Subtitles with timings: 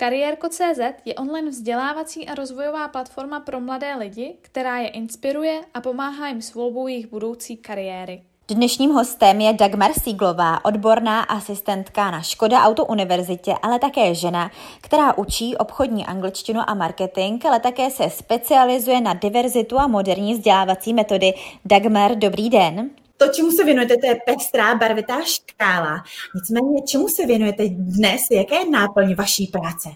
[0.00, 6.28] Kariérko.cz je online vzdělávací a rozvojová platforma pro mladé lidi, která je inspiruje a pomáhá
[6.28, 8.22] jim s volbou jejich budoucí kariéry.
[8.48, 14.50] Dnešním hostem je Dagmar Síglová, odborná asistentka na Škoda Auto univerzitě, ale také žena,
[14.80, 20.94] která učí obchodní angličtinu a marketing, ale také se specializuje na diverzitu a moderní vzdělávací
[20.94, 21.34] metody.
[21.64, 22.90] Dagmar, dobrý den.
[23.20, 26.04] To, čemu se věnujete, to je pestrá barvitá škála.
[26.34, 28.20] Nicméně, čemu se věnujete dnes?
[28.30, 29.88] Jaké je náplň vaší práce?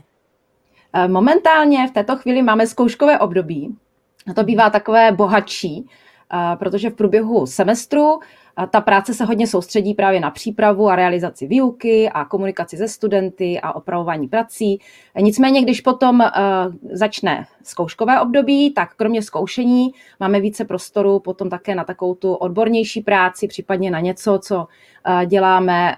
[0.92, 3.76] Eh, momentálně v této chvíli máme zkouškové období.
[4.30, 5.86] A to bývá takové bohatší,
[6.32, 8.20] eh, protože v průběhu semestru
[8.70, 13.60] ta práce se hodně soustředí právě na přípravu a realizaci výuky a komunikaci se studenty
[13.60, 14.78] a opravování prací.
[15.20, 16.26] Nicméně, když potom uh,
[16.92, 23.00] začne zkouškové období, tak kromě zkoušení máme více prostoru potom také na takovou tu odbornější
[23.00, 24.66] práci, případně na něco, co
[25.26, 25.96] děláme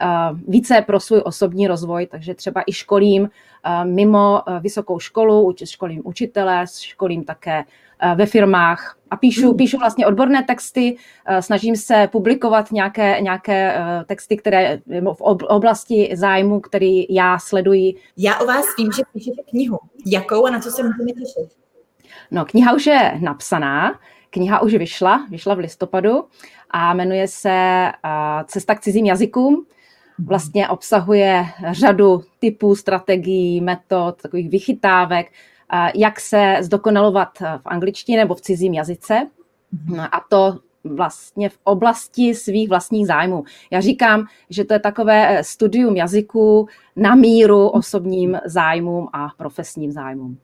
[0.48, 3.30] více pro svůj osobní rozvoj, takže třeba i školím
[3.84, 7.64] mimo vysokou školu, školím učitele, školím také
[8.14, 9.56] ve firmách a píšu, hmm.
[9.56, 10.96] píšu vlastně odborné texty,
[11.40, 13.74] snažím se publikovat nějaké, nějaké
[14.06, 14.80] texty, které
[15.14, 17.94] v oblasti zájmu, který já sleduji.
[18.16, 19.78] Já o vás vím, že píšete knihu.
[20.06, 21.56] Jakou a na co se můžeme těšit?
[22.30, 23.98] No, kniha už je napsaná,
[24.30, 26.24] kniha už vyšla, vyšla v listopadu
[26.70, 27.86] a jmenuje se
[28.46, 29.66] Cesta k cizím jazykům
[30.18, 35.32] vlastně obsahuje řadu typů, strategií, metod, takových vychytávek,
[35.94, 39.26] jak se zdokonalovat v angličtině nebo v cizím jazyce.
[39.72, 40.00] Mhm.
[40.00, 43.44] A to vlastně v oblasti svých vlastních zájmů.
[43.70, 50.38] Já říkám, že to je takové studium jazyků na míru osobním zájmům a profesním zájmům.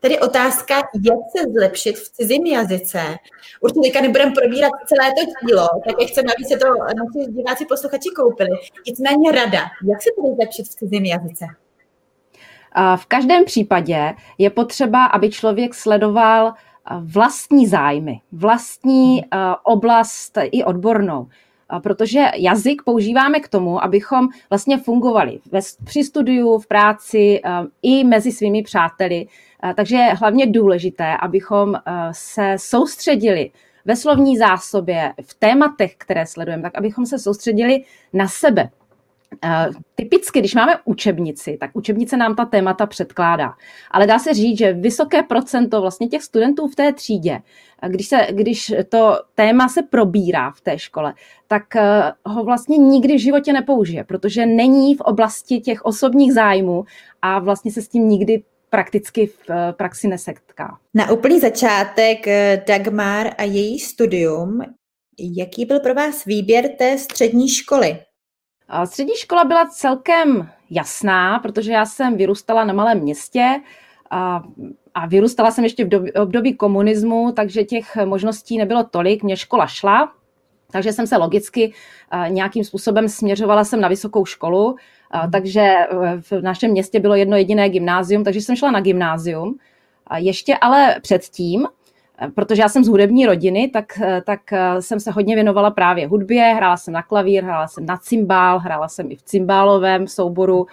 [0.00, 2.98] Tedy otázka, jak se zlepšit v cizím jazyce.
[3.60, 7.66] Určitě teďka nebudeme probírat celé to dílo, tak jak chceme, aby se to naši diváci
[7.66, 8.50] posluchači koupili.
[8.86, 11.44] Nicméně rada, jak se tedy zlepšit v cizím jazyce?
[12.96, 16.52] V každém případě je potřeba, aby člověk sledoval
[17.00, 19.22] vlastní zájmy, vlastní
[19.64, 21.26] oblast i odbornou
[21.82, 25.38] protože jazyk používáme k tomu, abychom vlastně fungovali
[25.84, 27.40] při studiu, v práci
[27.82, 29.26] i mezi svými přáteli.
[29.76, 31.74] Takže je hlavně důležité, abychom
[32.12, 33.50] se soustředili
[33.84, 38.70] ve slovní zásobě, v tématech, které sledujeme, tak abychom se soustředili na sebe,
[39.44, 43.54] Eh, typicky, když máme učebnici, tak učebnice nám ta témata předkládá.
[43.90, 47.40] Ale dá se říct, že vysoké procento vlastně těch studentů v té třídě,
[47.82, 51.14] eh, když, se, když to téma se probírá v té škole,
[51.48, 56.84] tak eh, ho vlastně nikdy v životě nepoužije, protože není v oblasti těch osobních zájmů
[57.22, 60.78] a vlastně se s tím nikdy prakticky v praxi nesetká.
[60.94, 62.26] Na úplný začátek
[62.68, 64.60] Dagmar a její studium,
[65.18, 67.98] jaký byl pro vás výběr té střední školy?
[68.84, 73.60] Střední škola byla celkem jasná, protože já jsem vyrůstala na malém městě
[74.10, 74.42] a,
[74.94, 79.22] a vyrůstala jsem ještě v dobi, období komunismu, takže těch možností nebylo tolik.
[79.22, 80.12] Mě škola šla,
[80.72, 81.72] takže jsem se logicky
[82.28, 84.76] nějakým způsobem směřovala jsem na vysokou školu,
[85.32, 85.86] takže e,
[86.20, 89.58] v našem městě bylo jedno jediné gymnázium, takže jsem šla na gymnázium.
[90.18, 91.66] Ještě ale předtím
[92.34, 96.42] protože já jsem z hudební rodiny, tak, tak eh, jsem se hodně věnovala právě hudbě,
[96.42, 100.66] hrála jsem na klavír, hrála jsem na cymbál, hrála jsem i v cymbálovém souboru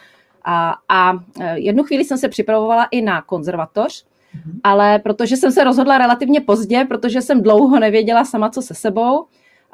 [0.43, 4.59] a, a eh, jednu chvíli jsem se připravovala i na konzervatoř, mm-hmm.
[4.63, 9.25] ale protože jsem se rozhodla relativně pozdě, protože jsem dlouho nevěděla sama, co se sebou,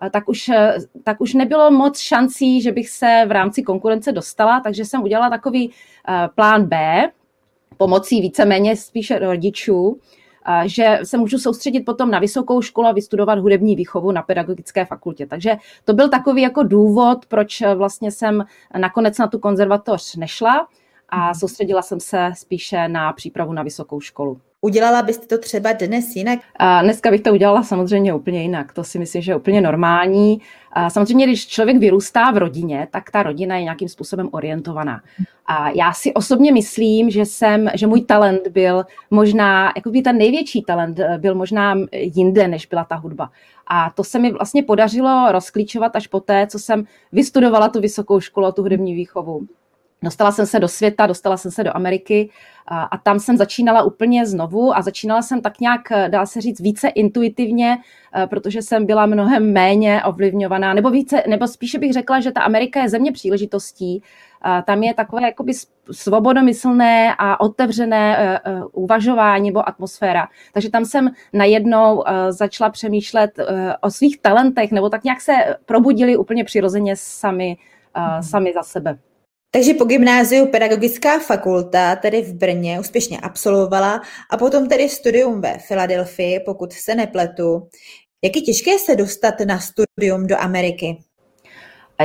[0.09, 4.59] tak už, eh, tak už nebylo moc šancí, že bych se v rámci konkurence dostala,
[4.59, 5.72] takže jsem udělala takový
[6.35, 7.09] plán B,
[7.78, 10.00] pomocí víceméně spíše rodičů,
[10.66, 15.25] že se můžu soustředit potom na vysokou školu a vystudovat hudební výchovu na pedagogické fakultě.
[15.25, 18.45] Takže to byl takový jako důvod, proč vlastně jsem
[18.78, 20.68] nakonec na tu konzervatoř nešla
[21.11, 24.41] a soustředila jsem se spíše na přípravu na vysokou školu.
[24.63, 26.39] Udělala byste to třeba dnes jinak?
[26.55, 28.73] A dneska bych to udělala samozřejmě úplně jinak.
[28.73, 30.41] To si myslím, že je úplně normální.
[30.71, 35.01] A samozřejmě, když člověk vyrůstá v rodině, tak ta rodina je nějakým způsobem orientovaná.
[35.45, 40.18] A já si osobně myslím, že jsem, že můj talent byl možná, jako by ten
[40.18, 43.31] největší talent eh, byl možná jinde, než byla ta hudba.
[43.68, 48.51] A to se mi vlastně podařilo rozklíčovat až poté, co jsem vystudovala tu vysokou školu,
[48.51, 49.47] tu hudební výchovu.
[50.03, 52.30] Dostala jsem se do světa, dostala jsem se do Ameriky
[52.68, 56.59] a, a tam jsem začínala úplně znovu a začínala jsem tak nějak, dá se říct,
[56.59, 57.77] více intuitivně,
[58.15, 62.42] eh, protože jsem byla mnohem méně ovlivňovaná, nebo více, nebo spíše bych řekla, že ta
[62.42, 64.03] Amerika je země příležitostí,
[64.65, 65.53] tam je takové jakoby
[65.92, 70.27] svobodomyslné a otevřené eh, eh, uvažování nebo atmosféra.
[70.53, 73.31] Takže tam jsem najednou začala přemýšlet
[73.81, 75.33] o svých talentech, nebo tak nějak se
[75.65, 77.57] probudili úplně přirozeně sami,
[78.21, 78.98] sami za sebe.
[79.53, 85.57] Takže po gymnáziu pedagogická fakulta, tedy v Brně, úspěšně absolvovala a potom tedy studium ve
[85.57, 87.68] Filadelfii, pokud se nepletu.
[88.24, 90.98] Jak je těžké se dostat na studium do Ameriky?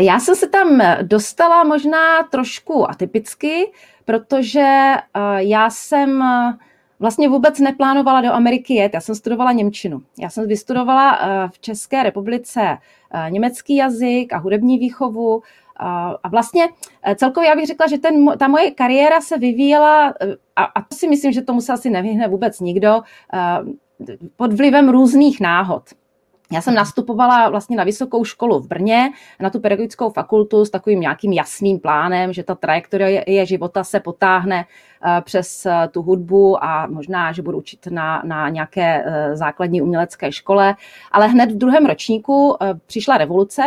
[0.00, 3.72] Já jsem se tam dostala možná trošku atypicky,
[4.04, 5.00] protože eh,
[5.38, 6.58] já jsem eh,
[7.00, 8.94] vlastně vůbec neplánovala do Ameriky jet.
[8.94, 10.02] Já jsem studovala Němčinu.
[10.18, 12.78] Já jsem vystudovala eh, v České republice
[13.28, 15.42] německý jazyk a hudební výchovu.
[15.78, 16.68] A vlastně
[17.16, 20.14] celkově já bych řekla, že ten, ta moje kariéra se vyvíjela,
[20.56, 23.00] a, a to si myslím, že tomu se asi nevyhne vůbec nikdo,
[24.36, 25.82] pod vlivem různých náhod.
[26.52, 31.00] Já jsem nastupovala vlastně na vysokou školu v Brně, na tu pedagogickou fakultu s takovým
[31.00, 36.64] nějakým jasným plánem, že ta trajektorie je života se potáhne eh, přes eh, tu hudbu
[36.64, 40.74] a možná, že budu učit na, na nějaké eh, základní umělecké škole.
[41.12, 42.56] Ale hned v druhém ročníku
[42.86, 43.62] přišla revoluce,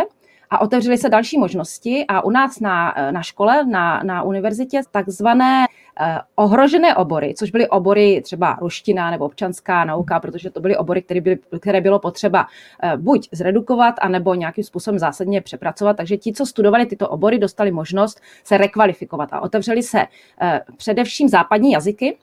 [0.49, 5.65] a otevřely se další možnosti a u nás na, na škole, na, na univerzitě takzvané
[6.01, 11.01] Eh, ohrožené obory, což byly obory třeba ruština nebo občanská nauka, protože to byly obory,
[11.01, 12.47] které, byly, které bylo potřeba
[12.83, 15.97] eh, buď zredukovat, anebo nějakým způsobem zásadně přepracovat.
[15.97, 20.05] Takže ti, co studovali tyto obory, dostali možnost se rekvalifikovat a otevřeli se
[20.41, 22.17] eh, především západní jazyky,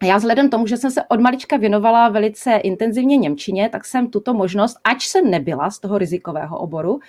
[0.00, 4.10] a já vzhledem tomu, že jsem se od malička věnovala velice intenzivně Němčině, tak jsem
[4.10, 7.00] tuto možnost, ač jsem nebyla z toho rizikového oboru,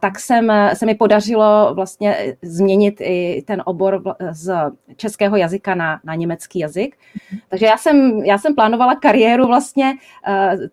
[0.00, 4.54] tak jsem, se mi podařilo vlastně změnit i ten obor z
[4.96, 6.96] českého jazyka na, na německý jazyk.
[7.48, 9.92] Takže já jsem, já jsem plánovala kariéru vlastně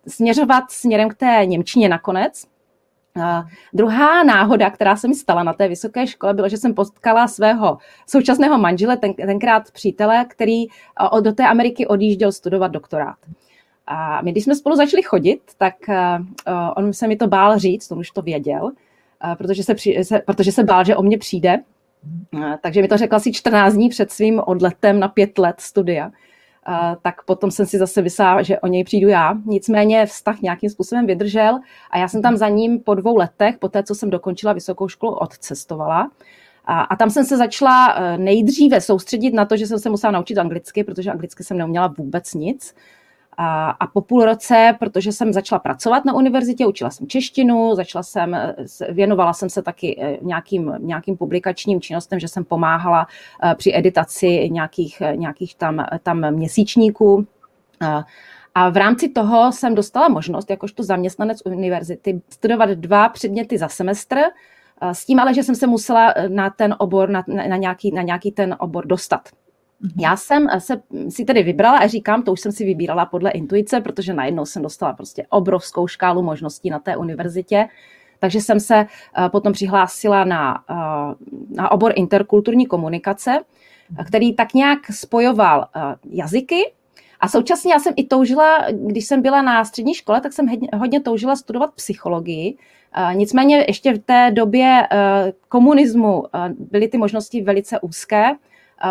[0.08, 2.44] směřovat směrem k té Němčině nakonec.
[3.18, 3.42] Uh,
[3.74, 7.78] druhá náhoda, která se mi stala na té vysoké škole, bylo, že jsem potkala svého
[8.08, 13.16] současného manžele, ten, tenkrát přítele, který uh, do té Ameriky odjížděl studovat doktorát.
[13.88, 16.26] A my, když jsme spolu začali chodit, tak uh,
[16.76, 18.72] on se mi to bál říct, on už to věděl,
[19.38, 21.60] protože se, při, se, protože se bál, že o mě přijde.
[22.62, 26.12] Takže mi to řekla asi 14 dní před svým odletem na pět let studia.
[27.02, 29.34] Tak potom jsem si zase vysá, že o něj přijdu já.
[29.46, 31.60] Nicméně vztah nějakým způsobem vydržel
[31.92, 34.88] a já jsem tam za ním po dvou letech, po té, co jsem dokončila vysokou
[34.88, 36.12] školu, odcestovala.
[36.66, 40.12] A, a tam jsem se začala e, nejdříve soustředit na to, že jsem se musela
[40.12, 42.76] naučit anglicky, protože anglicky jsem neuměla vůbec nic.
[43.38, 48.04] A, a po půl roce, protože jsem začala pracovat na univerzitě, učila jsem češtinu, začala
[48.04, 48.38] jsem,
[48.90, 53.08] věnovala jsem se taky eh, nějakým, nějakým publikačním činnostem, že jsem pomáhala
[53.44, 57.28] eh, při editaci nějakých, nějakých tam, tam měsíčníků.
[58.56, 64.18] A v rámci toho jsem dostala možnost, jakožto zaměstnanec univerzity, studovat dva předměty za semestr,
[64.18, 68.02] eh, s tím ale, že jsem se musela na ten obor, na, na, nějaký, na
[68.02, 69.30] nějaký ten obor dostat.
[70.00, 73.82] Já jsem se si tedy vybrala a říkám, to už jsem si vybírala podle intuice,
[73.82, 77.68] protože najednou jsem dostala prostě obrovskou škálu možností na té univerzitě.
[78.20, 80.76] Takže jsem se eh, potom přihlásila na, eh,
[81.50, 84.06] na obor interkulturní komunikace, mhm.
[84.06, 86.72] který tak nějak spojoval eh, jazyky,
[87.20, 91.02] a současně já jsem i toužila, když jsem byla na střední škole, tak jsem hodně
[91.02, 92.58] toužila studovat psychologii.
[93.14, 94.88] Nicméně ještě v té době
[95.50, 96.24] komunismu
[96.58, 98.36] byly ty možnosti velice úzké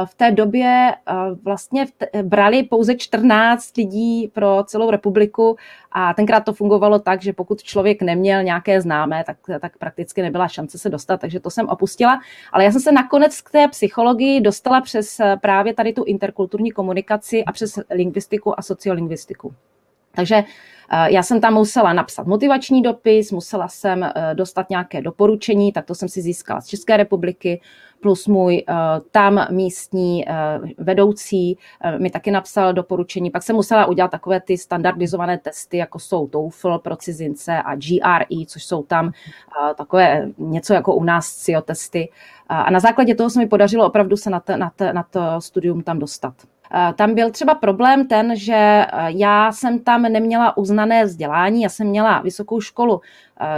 [0.05, 0.95] v té době
[1.43, 1.87] vlastně
[2.23, 5.57] brali pouze 14 lidí pro celou republiku
[5.93, 10.49] a tenkrát to fungovalo tak, že pokud člověk neměl nějaké známé, tak, tak prakticky nebyla
[10.49, 12.21] šance se dostat, takže to jsem opustila.
[12.53, 17.45] Ale já jsem se nakonec k té psychologii dostala přes právě tady tu interkulturní komunikaci
[17.45, 19.55] a přes lingvistiku a sociolingvistiku.
[20.15, 20.45] Takže
[21.07, 26.09] já jsem tam musela napsat motivační dopis, musela jsem dostat nějaké doporučení, tak to jsem
[26.09, 27.61] si získala z České republiky,
[28.01, 28.75] plus můj uh,
[29.11, 30.25] tam místní
[30.79, 31.59] vedoucí
[31.99, 33.31] mi taky napsal doporučení.
[33.31, 38.47] Pak jsem musela udělat takové ty standardizované testy, jako jsou TOEFL pro cizince a GRE,
[38.47, 39.13] což jsou tam
[39.77, 42.09] takové něco jako u nás CIO testy.
[42.49, 45.21] A na základě toho se mi podařilo opravdu se na, te, na, te, na to
[45.39, 46.35] studium tam dostat.
[46.97, 52.21] Tam byl třeba problém ten, že já jsem tam neměla uznané vzdělání, já jsem měla
[52.21, 53.01] vysokou školu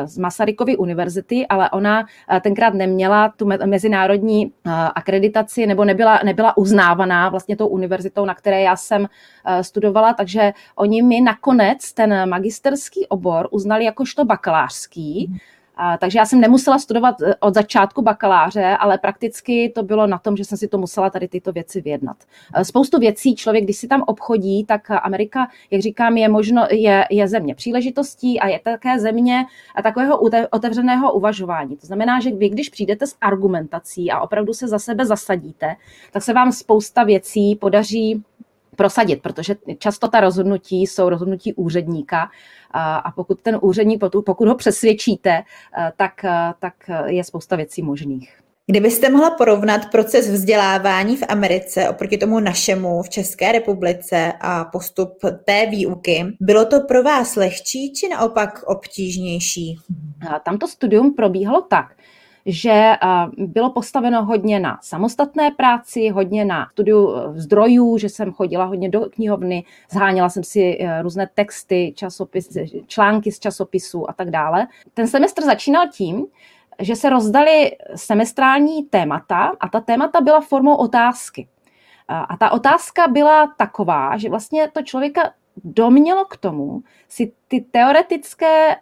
[0.05, 2.07] z Masarykovy univerzity, ale ona
[2.41, 4.53] tenkrát neměla tu mezinárodní
[4.95, 9.07] akreditaci nebo nebyla, nebyla uznávaná vlastně tou univerzitou, na které já jsem
[9.63, 15.62] studovala, takže oni mi nakonec ten magisterský obor uznali jakožto bakalářský, a,
[16.01, 20.37] takže já jsem nemusela studovat eh, od začátku bakaláře, ale prakticky to bylo na tom,
[20.37, 22.17] že jsem si to musela tady tyto věci vyjednat.
[22.55, 27.05] Eh, spoustu věcí člověk, když si tam obchodí, tak Amerika, jak říkám, je, možno, je,
[27.11, 29.45] je země příležitostí a je také země
[29.83, 31.77] takového otevřeného uvažování.
[31.77, 35.77] To znamená, že vy, když přijdete s argumentací a opravdu se za sebe zasadíte,
[36.13, 38.23] tak se vám spousta věcí podaří
[38.77, 42.31] prosadit, protože často ta rozhodnutí jsou rozhodnutí úředníka
[42.75, 45.43] a pokud ten úředník, pokud ho přesvědčíte,
[45.97, 46.25] tak,
[46.59, 46.75] tak
[47.07, 48.39] je spousta věcí možných.
[48.67, 55.13] Kdybyste mohla porovnat proces vzdělávání v Americe oproti tomu našemu v České republice a postup
[55.45, 59.77] té výuky, bylo to pro vás lehčí či naopak obtížnější?
[60.45, 61.87] Tam to studium probíhalo tak,
[62.47, 62.93] že
[63.37, 68.89] bylo postaveno hodně na samostatné práci, hodně na studiu e, zdrojů, že jsem chodila hodně
[68.89, 72.57] do knihovny, zháněla jsem si e, různé texty, časopis,
[72.87, 74.67] články z časopisů a tak dále.
[74.95, 76.27] Ten semestr začínal tím,
[76.79, 81.49] že se rozdali semestrální témata a ta témata byla formou otázky.
[82.09, 85.33] A ta otázka byla taková, že vlastně to člověka
[85.65, 88.77] domělo k tomu si ty teoretické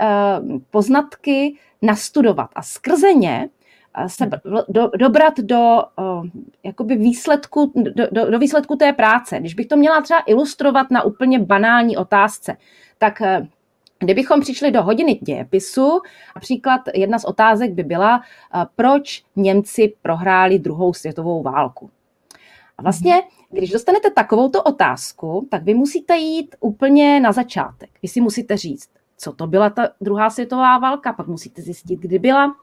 [0.70, 3.48] poznatky nastudovat a skrze ně
[3.96, 4.30] eh, se
[4.68, 6.26] do, dobrat do uh,
[6.62, 9.38] jakoby výsledku, do, do, do výsledku té práce.
[9.40, 12.56] Když bych to měla třeba ilustrovat na úplně banální otázce,
[12.98, 13.46] tak uh,
[14.02, 16.00] Kdybychom přišli do hodiny dějepisu,
[16.34, 18.22] například jedna z otázek by byla,
[18.76, 21.90] proč Němci prohráli druhou světovou válku.
[22.78, 27.90] A vlastně, když dostanete takovouto otázku, tak vy musíte jít úplně na začátek.
[28.02, 32.18] Vy si musíte říct, co to byla ta druhá světová válka, pak musíte zjistit, kdy
[32.18, 32.54] byla,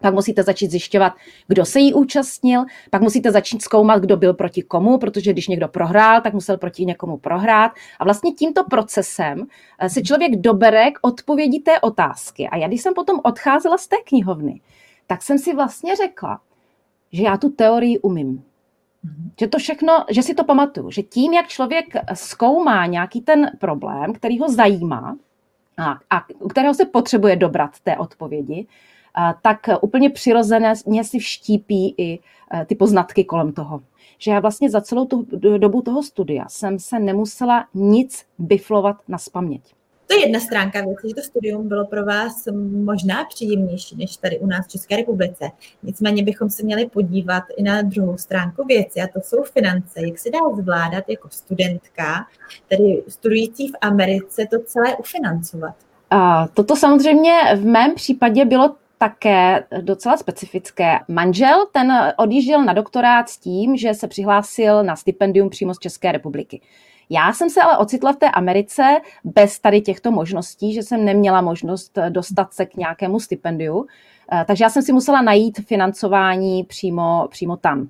[0.00, 1.12] pak musíte začít zjišťovat,
[1.48, 5.68] kdo se jí účastnil, pak musíte začít zkoumat, kdo byl proti komu, protože když někdo
[5.68, 7.72] prohrál, tak musel proti někomu prohrát.
[7.98, 9.46] A vlastně tímto procesem
[9.78, 12.48] eh, se člověk dobere k odpovědi té otázky.
[12.48, 14.60] A já, když jsem potom odcházela z té knihovny,
[15.06, 16.40] tak jsem si vlastně řekla,
[17.12, 18.44] že já tu teorii umím.
[19.40, 21.84] Že to všechno, že si to pamatuju, že tím, jak člověk
[22.14, 25.16] zkoumá nějaký ten problém, který ho zajímá
[25.78, 28.66] a, kterého se potřebuje dobrat té odpovědi,
[29.42, 32.18] tak úplně přirozeně si vštípí i
[32.54, 33.80] e, ty poznatky kolem toho.
[34.18, 35.26] Že já vlastně za celou tu
[35.58, 39.77] dobu toho studia jsem se nemusela nic biflovat na spaměť.
[40.10, 44.38] To je jedna stránka věci, že to studium bylo pro vás možná příjemnější než tady
[44.38, 45.50] u nás v České republice.
[45.82, 50.06] Nicméně bychom se měli podívat i na druhou stránku věci, a to jsou finance.
[50.06, 52.26] Jak se dá zvládat jako studentka,
[52.68, 55.74] tedy studující v Americe, to celé ufinancovat?
[56.10, 60.98] A toto samozřejmě v mém případě bylo také docela specifické.
[61.08, 66.12] Manžel, ten odjížděl na doktorát s tím, že se přihlásil na stipendium přímo z České
[66.12, 66.60] republiky.
[67.10, 68.82] Já jsem se ale ocitla v té Americe
[69.24, 73.86] bez tady těchto možností, že jsem neměla možnost dostat se k nějakému stipendiu,
[74.32, 77.88] eh, takže já jsem si musela najít financování přímo, přímo tam.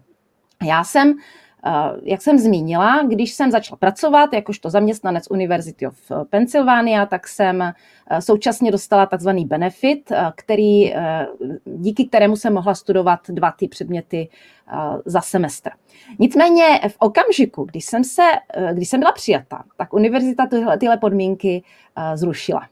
[0.64, 1.47] Já jsem Eh,
[2.02, 5.96] jak jsem zmínila, když jsem začala pracovat jakožto zaměstnanec University of
[6.30, 7.72] Pennsylvania, tak jsem eh,
[8.22, 10.94] současně dostala takzvaný benefit, eh, který,
[11.64, 14.28] díky kterému jsem mohla studovat dva ty předměty
[15.04, 15.70] za semestr.
[16.18, 18.22] Nicméně v okamžiku, když jsem, se,
[18.72, 21.62] když jsem byla přijata, tak univerzita tyhle, tyhle podmínky
[22.14, 22.68] zrušila.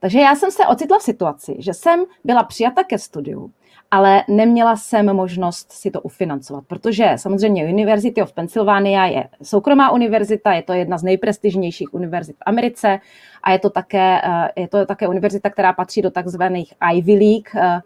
[0.00, 3.50] Takže já jsem se ocitla v situaci, že jsem byla přijata ke studiu,
[3.90, 10.52] ale neměla jsem možnost si to ufinancovat, protože samozřejmě University of Pennsylvania je soukromá univerzita,
[10.52, 12.98] je to jedna z nejprestižnějších univerzit v Americe
[13.42, 17.48] a je to také, eh, je to také univerzita, která patří do takzvaných Ivy League
[17.56, 17.80] eh,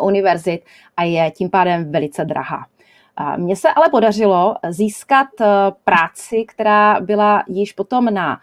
[0.00, 0.64] univerzit
[0.96, 2.66] a je tím pádem velice drahá.
[3.36, 5.46] Mně se ale podařilo získat eh,
[5.84, 8.40] práci, která byla již potom na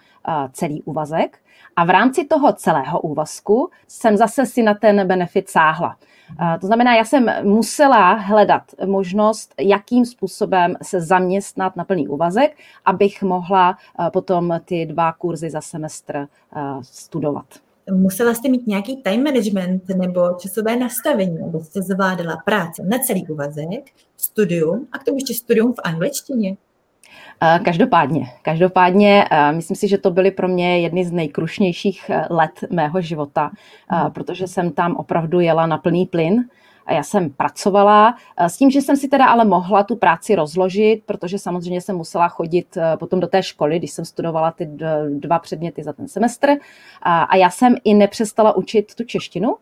[0.51, 1.39] celý úvazek
[1.75, 5.95] a v rámci toho celého úvazku jsem zase si na ten benefit sáhla.
[6.61, 13.23] To znamená, já jsem musela hledat možnost, jakým způsobem se zaměstnat na plný úvazek, abych
[13.23, 13.77] mohla
[14.13, 16.27] potom ty dva kurzy za semestr
[16.81, 17.45] studovat.
[17.91, 23.91] Musela jste mít nějaký time management nebo časové nastavení, abyste zvládala práci na celý úvazek,
[24.17, 26.57] studium a k tomu ještě studium v angličtině?
[27.63, 33.01] Každopádně, každopádně, myslím si, že to byly pro mě jedny z nejkrušnějších e, let mého
[33.01, 33.51] života,
[33.87, 34.11] hmm.
[34.11, 36.43] protože jsem tam opravdu jela na plný plyn.
[36.89, 40.35] A já jsem pracovala e, s tím, že jsem si teda ale mohla tu práci
[40.35, 44.69] rozložit, protože samozřejmě jsem musela chodit e, potom do té školy, když jsem studovala ty
[45.09, 46.49] dva předměty za ten semestr.
[47.01, 49.55] A já jsem i nepřestala učit tu češtinu,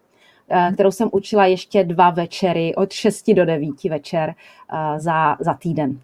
[0.50, 0.74] hmm.
[0.74, 4.34] kterou jsem učila ještě dva večery, od 6 do 9 večer
[4.98, 6.00] za, za týden.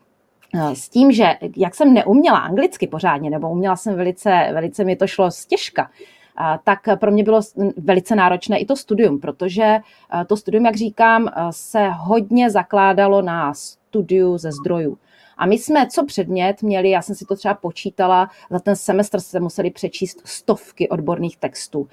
[0.55, 1.25] Eh, s tím, že
[1.57, 6.22] jak jsem neuměla anglicky pořádně, nebo uměla jsem velice, velice mi to šlo stěžka, eh,
[6.63, 7.41] tak pro mě bylo
[7.77, 13.53] velice náročné i to studium, protože eh, to studium, jak říkám, se hodně zakládalo na
[13.53, 14.97] studiu ze zdrojů.
[15.37, 19.19] A my jsme co předmět měli, já jsem si to třeba počítala, za ten semestr
[19.19, 21.87] se museli přečíst stovky odborných textů,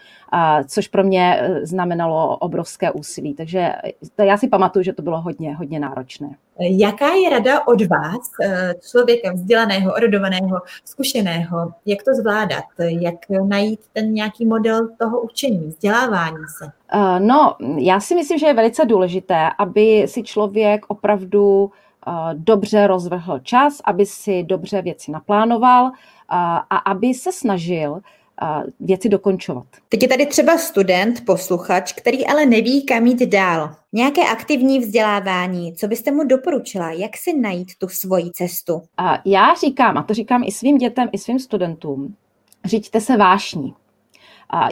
[0.66, 3.35] což pro mě e, znamenalo obrovské úsilí.
[3.35, 3.73] Takže
[4.25, 6.37] já si pamatuju, že to bylo hodně, hodně náročné.
[6.61, 13.14] Jaká je rada od vás, e, člověka vzdělaného, orodovaného, zkušeného, jak to zvládat, jak
[13.49, 16.73] najít ten nějaký model toho učení, vzdělávání se?
[16.92, 21.70] E, no, já si myslím, že je velice důležité, aby si člověk opravdu
[22.35, 25.90] dobře rozvrhl čas, aby si dobře věci naplánoval
[26.28, 28.00] a aby se snažil
[28.80, 29.66] věci dokončovat.
[29.88, 33.75] Teď je tady třeba student, posluchač, který ale neví, kam jít dál.
[33.92, 38.83] Nějaké aktivní vzdělávání, co byste mu doporučila, jak si najít tu svoji cestu?
[39.25, 42.14] Já říkám, a to říkám i svým dětem, i svým studentům,
[42.64, 43.75] řiďte se vášní.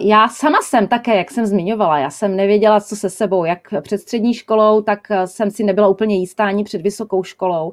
[0.00, 3.98] Já sama jsem také, jak jsem zmiňovala, já jsem nevěděla, co se sebou, jak před
[3.98, 7.72] střední školou, tak eh, jsem si nebyla úplně jistá ani před vysokou školou.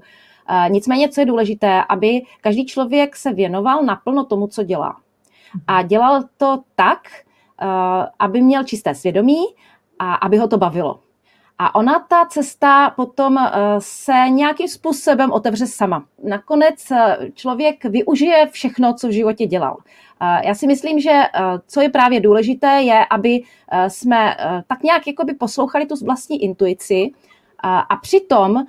[0.49, 4.97] Eh, nicméně, co je důležité, aby každý člověk se věnoval naplno tomu, co dělá.
[5.67, 6.99] A dělal to tak,
[7.61, 7.65] eh,
[8.19, 9.43] aby měl čisté svědomí
[9.99, 10.99] a aby ho to bavilo.
[11.59, 13.39] A ona, ta cesta potom
[13.79, 16.05] se nějakým způsobem otevře sama.
[16.23, 16.91] Nakonec
[17.33, 19.77] člověk využije všechno, co v životě dělal.
[20.21, 21.29] Já si myslím, že eh,
[21.67, 26.43] co je právě důležité, je, aby eh, jsme eh, tak nějak jakoby poslouchali tu vlastní
[26.43, 27.11] intuici
[27.67, 28.65] a přitom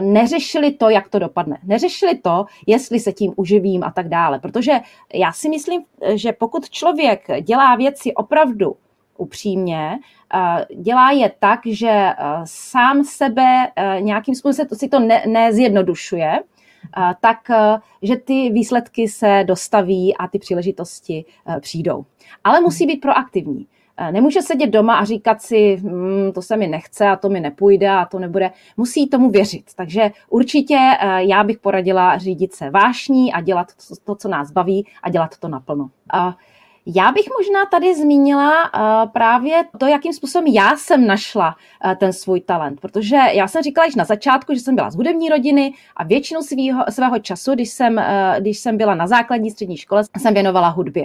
[0.00, 1.58] neřešili to, jak to dopadne.
[1.64, 4.38] Neřešili to, jestli se tím uživím a tak dále.
[4.38, 4.72] Protože
[5.14, 8.76] já si myslím, že pokud člověk dělá věci opravdu
[9.18, 9.98] upřímně,
[10.76, 12.10] dělá je tak, že
[12.44, 13.68] sám sebe
[14.00, 16.40] nějakým způsobem si to ne, nezjednodušuje,
[17.20, 17.38] tak
[18.02, 21.24] že ty výsledky se dostaví a ty příležitosti
[21.60, 22.04] přijdou.
[22.44, 23.66] Ale musí být proaktivní.
[24.10, 27.90] Nemůže sedět doma a říkat si, hm, to se mi nechce a to mi nepůjde
[27.90, 28.50] a to nebude.
[28.76, 29.64] Musí tomu věřit.
[29.76, 30.78] Takže určitě
[31.18, 33.66] já bych poradila řídit se vášní a dělat
[34.04, 35.90] to co nás baví a dělat to naplno.
[36.12, 36.36] A
[36.86, 42.12] já bych možná tady zmínila uh, právě to, jakým způsobem já jsem našla uh, ten
[42.12, 45.72] svůj talent, protože já jsem říkala již na začátku, že jsem byla z hudební rodiny
[45.96, 50.02] a většinu svýho, svého času, když jsem, uh, když jsem byla na základní střední škole,
[50.18, 51.02] jsem věnovala hudbě.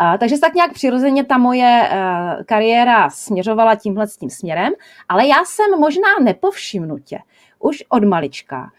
[0.00, 4.72] Uh, takže tak nějak přirozeně ta moje uh, kariéra směřovala tímhle tím směrem,
[5.08, 7.18] ale já jsem možná nepovšimnutě
[7.58, 8.70] už od malička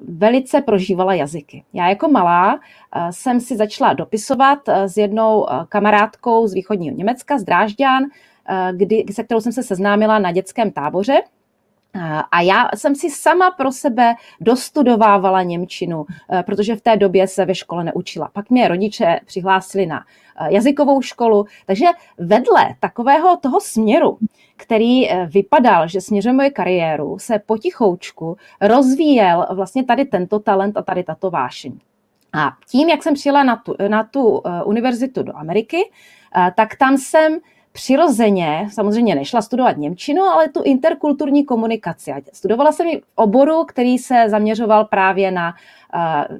[0.00, 1.64] velice prožívala jazyky.
[1.72, 2.60] Já jako malá
[3.10, 8.02] jsem si začala dopisovat s jednou kamarádkou z východního Německa, z Drážďan,
[8.72, 11.20] kdy, se kterou jsem se seznámila na dětském táboře.
[12.30, 16.06] A já jsem si sama pro sebe dostudovávala Němčinu,
[16.46, 18.30] protože v té době se ve škole neučila.
[18.32, 20.04] Pak mě rodiče přihlásili na
[20.46, 21.86] jazykovou školu, takže
[22.18, 24.18] vedle takového toho směru,
[24.56, 30.82] který eh, vypadal, že směřuje moje kariéru, se potichoučku rozvíjel vlastně tady tento talent a
[30.82, 31.72] tady tato vášeň.
[32.32, 35.90] A tím, jak jsem přijela na tu, na tu eh, univerzitu do Ameriky,
[36.36, 37.38] eh, tak tam jsem
[37.72, 42.14] přirozeně, samozřejmě nešla studovat Němčinu, ale tu interkulturní komunikaci.
[42.32, 45.54] Studovala jsem v oboru, který se zaměřoval právě na,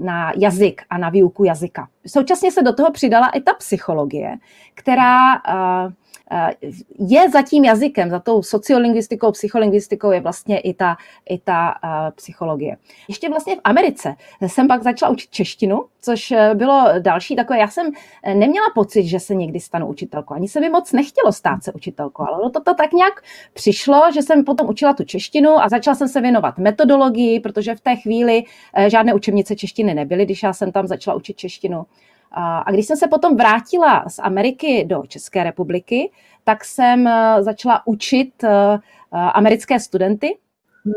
[0.01, 1.89] na jazyk a na výuku jazyka.
[2.07, 4.37] Současně se do toho přidala i ta psychologie,
[4.75, 5.93] která Eh,
[6.99, 10.97] je za tím jazykem, za tou sociolingvistikou, psycholingvistikou je vlastně i ta,
[11.29, 12.77] i ta uh, psychologie.
[13.09, 14.15] Ještě vlastně v Americe
[14.47, 17.87] jsem pak začala učit češtinu, což eh, bylo další takové, já jsem
[18.35, 22.23] neměla pocit, že se někdy stanu učitelkou, ani se mi moc nechtělo stát se učitelkou,
[22.29, 23.23] ale to, to tak nějak
[23.55, 27.81] přišlo, že jsem potom učila tu češtinu a začala jsem se věnovat metodologii, protože v
[27.81, 28.43] té chvíli
[28.89, 31.87] žádné učebnice češtiny nebyly, když já jsem tam začala učit češtinu.
[32.33, 36.11] A když jsem se potom vrátila z Ameriky do České republiky,
[36.45, 38.79] tak jsem eh, začala učit eh, eh,
[39.11, 40.37] americké studenty.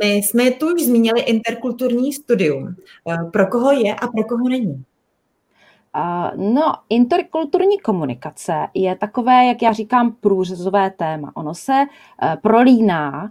[0.04, 2.76] My jsme tu už zmínili interkulturní studium.
[3.34, 4.84] Pro koho je a pro koho není?
[6.36, 11.32] No, interkulturní komunikace je takové, jak já říkám, průřezové téma.
[11.36, 11.74] Ono se
[12.24, 13.30] eh, prolíná,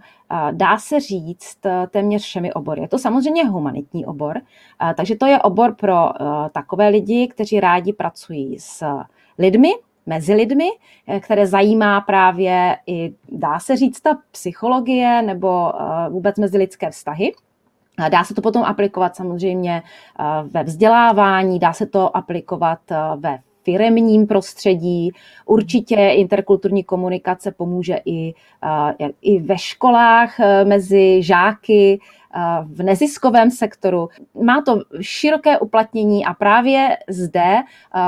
[0.51, 2.81] dá se říct, eh, téměř všemi obory.
[2.81, 4.41] Je to samozřejmě humanitní obor,
[4.95, 6.09] takže to je obor pro
[6.51, 8.85] takové lidi, kteří rádi pracují s
[9.37, 9.73] lidmi,
[10.05, 10.69] mezi lidmi,
[11.19, 15.73] které zajímá právě i, dá se říct, ta psychologie nebo
[16.09, 17.33] vůbec mezilidské vztahy.
[18.09, 19.83] Dá se to potom aplikovat samozřejmě
[20.19, 25.11] eh, ve vzdělávání, dá se to aplikovat eh, ve firemním prostředí.
[25.45, 28.33] Určitě interkulturní komunikace pomůže i,
[28.99, 31.99] eh, i ve školách mezi žáky,
[32.63, 34.09] v neziskovém sektoru.
[34.43, 37.55] Má to široké uplatnění a právě zde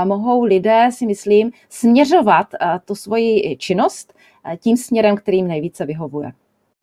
[0.04, 2.48] mohou lidé, si myslím, směřovat
[2.86, 4.13] tu svoji činnost
[4.60, 6.32] tím směrem, kterým nejvíce vyhovuje.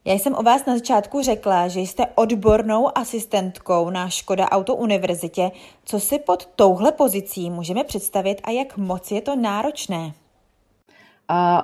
[0.05, 5.51] Já jsem o vás na začátku řekla, že jste odbornou asistentkou na Škoda Auto Univerzitě.
[5.85, 10.13] Co si pod touhle pozicí můžeme představit a jak moc je to náročné?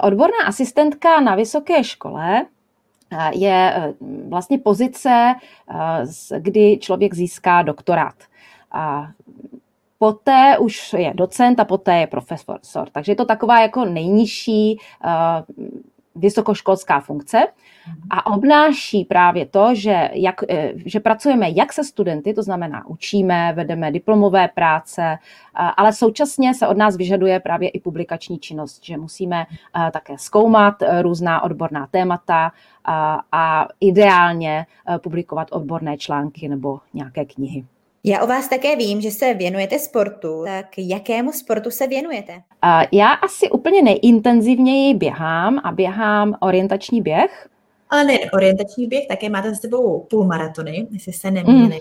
[0.03, 2.47] Odborná asistentka na vysoké škole
[3.33, 3.95] je e,
[4.29, 8.15] vlastně pozice, e, kdy člověk získá doktorát.
[9.99, 12.89] Poté už je docent a poté je profesor.
[12.93, 14.79] Takže je to taková jako nejnižší
[16.17, 17.39] vysokoškolská funkce
[18.11, 23.53] a obnáší právě to, že, jak, eh, že pracujeme jak se studenty, to znamená učíme,
[23.53, 25.19] vedeme diplomové práce,
[25.77, 30.83] ale současně se od nás vyžaduje právě i publikační činnost, že musíme eh, také zkoumat
[30.83, 32.53] eh, různá odborná témata
[32.85, 34.67] a, a ideálně
[35.03, 37.65] publikovat odborné články nebo nějaké knihy.
[38.09, 40.45] Já o vás také vím, že se věnujete sportu.
[40.45, 42.43] Tak jakému sportu se věnujete?
[42.93, 47.49] Já asi úplně nejintenzivněji běhám a běhám orientační běh.
[47.91, 51.69] Ale ne orientační běh, také máte za sebou půlmaratony, jestli se nemýlím.
[51.69, 51.79] Mm.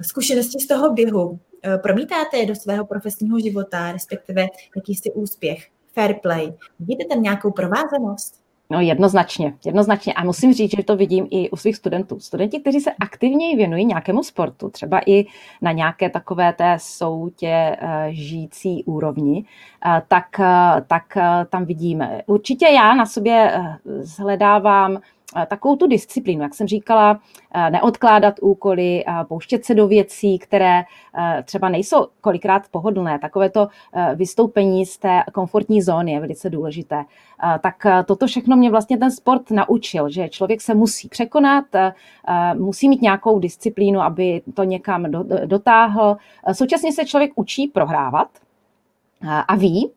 [0.00, 6.52] Zkušenosti z toho běhu eh, promítáte do svého profesního života, respektive jakýsi úspěch, fair play.
[6.80, 8.45] Vidíte tam nějakou provázanost?
[8.70, 10.12] No jednoznačně, jednoznačně.
[10.14, 12.20] A musím říct, že to vidím i u svých studentů.
[12.20, 15.26] Studenti, kteří se aktivněji věnují nějakému sportu, třeba i
[15.62, 19.44] na nějaké takové té soutě eh, žijící úrovni,
[19.86, 21.18] eh, tak, eh, tak
[21.50, 22.22] tam vidíme.
[22.26, 24.98] Určitě já na sobě zhledávám
[25.48, 27.20] takovou tu disciplínu, jak jsem říkala,
[27.70, 30.82] neodkládat úkoly, pouštět se do věcí, které
[31.44, 33.18] třeba nejsou kolikrát pohodlné.
[33.18, 33.68] Takové to
[34.14, 37.04] vystoupení z té komfortní zóny je velice důležité.
[37.60, 41.64] Tak toto všechno mě vlastně ten sport naučil, že člověk se musí překonat,
[42.54, 45.06] musí mít nějakou disciplínu, aby to někam
[45.44, 46.16] dotáhl.
[46.52, 48.28] Současně se člověk učí prohrávat
[49.48, 49.90] a ví,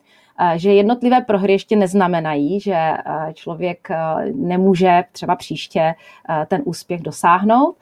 [0.55, 2.91] že jednotlivé prohry ještě neznamenají, že
[3.33, 3.87] člověk
[4.33, 5.95] nemůže třeba příště
[6.47, 7.75] ten úspěch dosáhnout.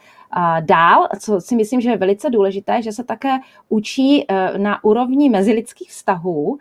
[0.59, 3.37] Dál, co si myslím, že je velice důležité, že se také
[3.69, 4.25] učí
[4.57, 6.57] na úrovni mezilidských vztahů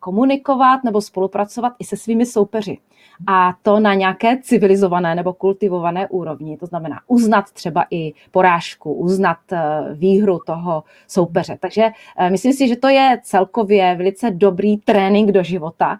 [0.00, 2.78] komunikovat nebo spolupracovat i se svými soupeři
[3.26, 6.56] a to na nějaké civilizované nebo kultivované úrovni.
[6.56, 9.58] To znamená uznat třeba i porážku, uznat eh,
[9.94, 11.56] výhru toho soupeře.
[11.60, 15.98] Takže eh, myslím si, že to je celkově velice dobrý trénink do života,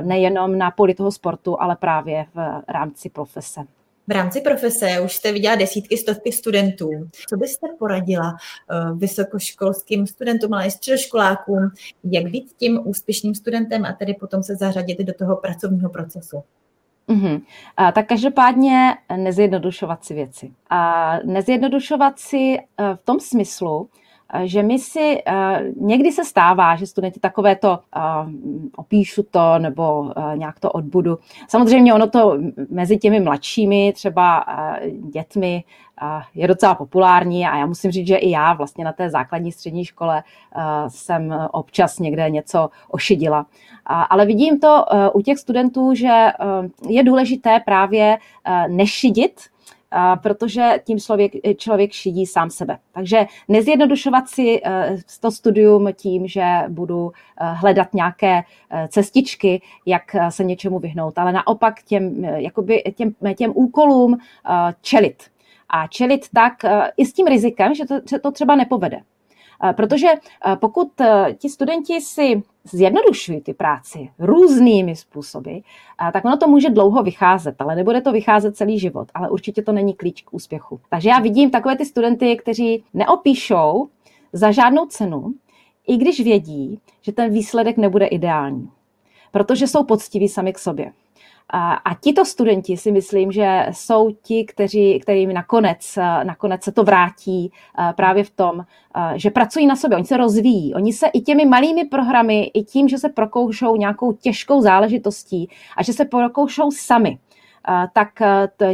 [0.00, 3.64] nejenom na poli toho sportu, ale právě v rámci profese.
[4.08, 6.90] V rámci profese už jste viděla desítky, stovky studentů.
[7.28, 11.70] Co byste poradila uh, vysokoškolským studentům, ale i středoškolákům,
[12.04, 16.42] jak být tím úspěšným studentem a tedy potom se zařadit do toho pracovního procesu?
[17.08, 17.42] Mm-hmm.
[17.76, 20.52] A, tak každopádně nezjednodušovat si věci.
[20.70, 23.88] A nezjednodušovat si uh, v tom smyslu,
[24.44, 25.22] že my si,
[25.80, 27.78] někdy se stává, že studenti takové to
[28.76, 31.18] opíšu to nebo nějak to odbudu.
[31.48, 32.38] Samozřejmě ono to
[32.70, 34.44] mezi těmi mladšími, třeba
[35.12, 35.64] dětmi,
[36.34, 39.84] je docela populární a já musím říct, že i já vlastně na té základní střední
[39.84, 40.22] škole
[40.88, 43.46] jsem občas někde něco ošidila.
[43.86, 46.32] Ale vidím to u těch studentů, že
[46.88, 48.18] je důležité právě
[48.68, 49.40] nešidit
[50.22, 52.78] protože tím člověk, člověk šidí sám sebe.
[52.92, 60.16] Takže nezjednodušovat si eh, to studium tím, že budu eh, hledat nějaké eh, cestičky, jak
[60.28, 64.18] se něčemu vyhnout, ale naopak těm, jakoby těm, těm úkolům
[64.80, 65.22] čelit.
[65.68, 66.52] A čelit tak
[66.96, 69.00] i s tím rizikem, že to, že to třeba nepovede.
[69.76, 70.06] Protože
[70.60, 70.88] pokud
[71.38, 75.56] ti studenti si zjednodušují ty práci různými způsoby,
[76.12, 79.72] tak ono to může dlouho vycházet, ale nebude to vycházet celý život, ale určitě to
[79.72, 80.80] není klíč k úspěchu.
[80.90, 83.88] Takže já vidím takové ty studenty, kteří neopíšou
[84.32, 85.34] za žádnou cenu,
[85.86, 88.70] i když vědí, že ten výsledek nebude ideální,
[89.32, 90.92] protože jsou poctiví sami k sobě.
[91.52, 97.52] A, tito studenti si myslím, že jsou ti, kteří, kterým nakonec, nakonec se to vrátí
[97.96, 98.64] právě v tom,
[99.14, 102.88] že pracují na sobě, oni se rozvíjí, oni se i těmi malými programy, i tím,
[102.88, 107.18] že se prokoušou nějakou těžkou záležitostí a že se prokoušou sami,
[107.92, 108.08] tak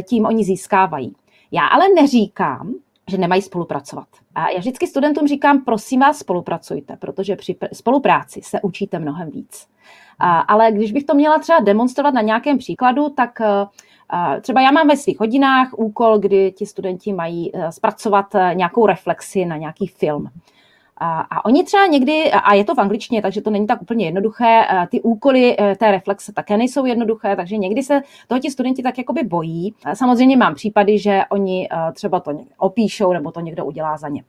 [0.03, 1.15] tím oni získávají.
[1.51, 2.73] Já ale neříkám,
[3.09, 4.07] že nemají spolupracovat.
[4.35, 9.67] A já vždycky studentům říkám, prosím vás, spolupracujte, protože při spolupráci se učíte mnohem víc.
[10.21, 13.41] Ale když bych to měla třeba demonstrovat na nějakém příkladu, tak
[14.11, 18.55] a třeba já mám ve svých hodinách úkol, kdy ti studenti mají e, zpracovat e,
[18.55, 20.27] nějakou reflexi na nějaký film.
[21.03, 24.61] A, oni třeba někdy, a je to v angličtině, takže to není tak úplně jednoduché,
[24.89, 29.23] ty úkoly té reflexe také nejsou jednoduché, takže někdy se toho ti studenti tak jakoby
[29.23, 29.75] bojí.
[29.93, 34.23] Samozřejmě mám případy, že oni třeba to opíšou nebo to někdo udělá za ně.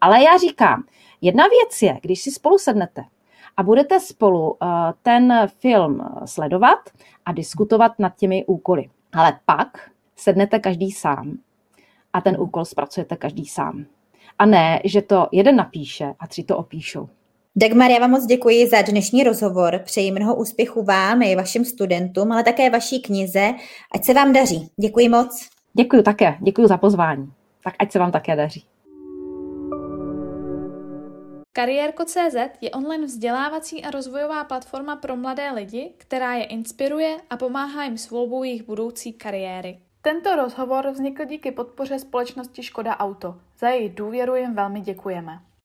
[0.00, 0.84] Ale já říkám,
[1.20, 3.04] jedna věc je, když si spolu sednete
[3.56, 4.56] a budete spolu
[5.02, 6.78] ten film sledovat
[7.26, 8.90] a diskutovat nad těmi úkoly.
[9.12, 11.38] Ale pak sednete každý sám
[12.12, 13.84] a ten úkol zpracujete každý sám.
[14.38, 17.08] A ne, že to jeden napíše a tři to opíšou.
[17.56, 19.80] Dagmar, já vám moc děkuji za dnešní rozhovor.
[19.84, 23.52] Přeji mnoho úspěchů vám i vašim studentům, ale také vaší knize.
[23.94, 24.68] Ať se vám daří.
[24.76, 25.48] Děkuji moc.
[25.74, 26.38] Děkuji také.
[26.40, 27.32] Děkuji za pozvání.
[27.64, 28.64] Tak ať se vám také daří.
[31.54, 37.84] Kariérko.cz je online vzdělávací a rozvojová platforma pro mladé lidi, která je inspiruje a pomáhá
[37.84, 39.78] jim s volbou jejich budoucí kariéry.
[40.02, 43.40] Tento rozhovor vznikl díky podpoře společnosti Škoda Auto.
[43.58, 45.40] Za její důvěru jim velmi děkujeme.